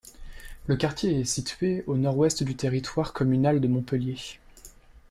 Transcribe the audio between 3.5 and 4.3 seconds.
de Montpellier.